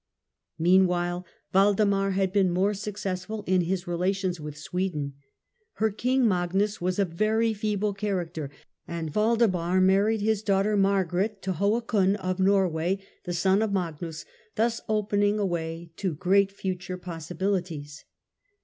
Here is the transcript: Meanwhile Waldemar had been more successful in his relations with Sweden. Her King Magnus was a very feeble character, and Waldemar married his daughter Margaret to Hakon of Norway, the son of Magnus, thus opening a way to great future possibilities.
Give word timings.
Meanwhile 0.57 1.27
Waldemar 1.53 2.13
had 2.13 2.33
been 2.33 2.49
more 2.49 2.73
successful 2.73 3.43
in 3.45 3.61
his 3.61 3.85
relations 3.85 4.39
with 4.39 4.57
Sweden. 4.57 5.13
Her 5.73 5.91
King 5.91 6.27
Magnus 6.27 6.81
was 6.81 6.97
a 6.97 7.05
very 7.05 7.53
feeble 7.53 7.93
character, 7.93 8.49
and 8.87 9.13
Waldemar 9.13 9.79
married 9.79 10.21
his 10.21 10.41
daughter 10.41 10.75
Margaret 10.75 11.43
to 11.43 11.53
Hakon 11.53 12.15
of 12.15 12.39
Norway, 12.39 12.97
the 13.25 13.33
son 13.33 13.61
of 13.61 13.73
Magnus, 13.73 14.25
thus 14.55 14.81
opening 14.89 15.37
a 15.37 15.45
way 15.45 15.91
to 15.97 16.15
great 16.15 16.51
future 16.51 16.97
possibilities. 16.97 18.03